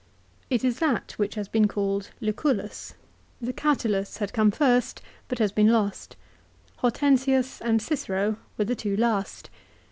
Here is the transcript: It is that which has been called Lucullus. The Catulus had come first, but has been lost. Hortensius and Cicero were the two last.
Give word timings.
It 0.49 0.63
is 0.63 0.79
that 0.79 1.11
which 1.17 1.35
has 1.35 1.47
been 1.47 1.67
called 1.67 2.09
Lucullus. 2.21 2.95
The 3.39 3.53
Catulus 3.53 4.17
had 4.17 4.33
come 4.33 4.49
first, 4.49 4.99
but 5.27 5.37
has 5.37 5.51
been 5.51 5.67
lost. 5.71 6.15
Hortensius 6.77 7.61
and 7.61 7.79
Cicero 7.83 8.37
were 8.57 8.65
the 8.65 8.73
two 8.73 8.97
last. 8.97 9.51